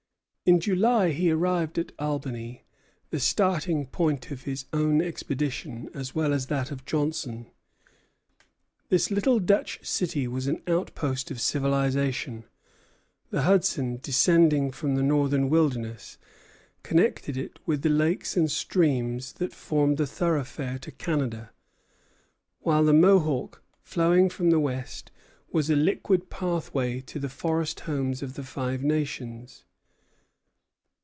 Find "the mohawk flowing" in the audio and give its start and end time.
22.83-24.29